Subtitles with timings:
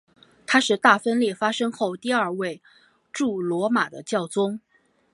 [0.47, 2.59] 他是大分裂发生后第二位
[3.13, 4.59] 驻罗马的教宗。